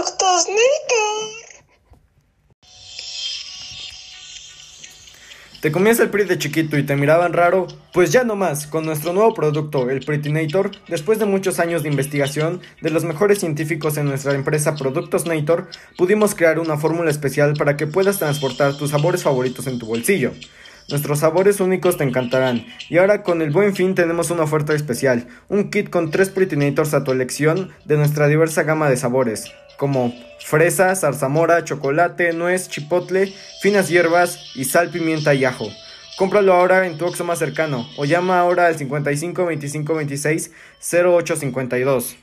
[0.00, 1.30] productos Nator.
[5.60, 7.66] ¿Te comías el PRI de chiquito y te miraban raro?
[7.92, 11.90] Pues ya no más, con nuestro nuevo producto, el Pretinator, después de muchos años de
[11.90, 15.68] investigación de los mejores científicos en nuestra empresa Productos Nator,
[15.98, 20.32] pudimos crear una fórmula especial para que puedas transportar tus sabores favoritos en tu bolsillo.
[20.88, 22.66] Nuestros sabores únicos te encantarán.
[22.88, 26.94] Y ahora con el buen fin tenemos una oferta especial, un kit con tres Pretinators
[26.94, 33.32] a tu elección de nuestra diversa gama de sabores como fresa, zarzamora, chocolate, nuez, chipotle,
[33.62, 35.72] finas hierbas y sal, pimienta y ajo.
[36.18, 40.50] Cómpralo ahora en tu Oxxo más cercano o llama ahora al 55 25 26
[40.92, 42.16] 08 52.